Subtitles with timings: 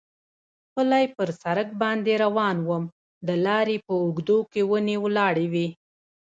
[0.73, 2.83] پلی پر سړک باندې روان شوم،
[3.27, 5.67] د لارې په اوږدو کې ونې ولاړې وې.